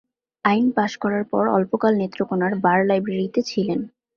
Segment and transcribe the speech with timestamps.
[0.45, 3.79] আইন পাশ করার পর অল্পকাল নেত্রকোণার বার লাইব্রেরিতে ছিলেন।